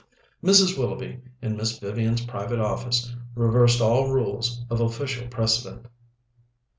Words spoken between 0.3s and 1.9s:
V Mrs. Willoughby, in Miss